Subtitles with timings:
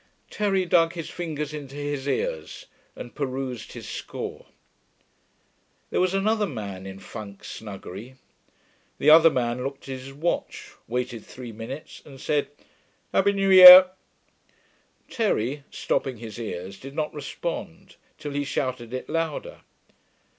[0.31, 2.65] Terry dug his fingers into his ears,
[2.95, 4.47] and perused his score.
[5.91, 8.15] There was another man in Funk Snuggery.
[8.97, 12.47] The other man looked at his watch, waited three minutes, and said
[13.13, 13.91] 'Happy new year.'
[15.07, 19.61] Terry, stopping his ears, did not respond, till he shouted it louder.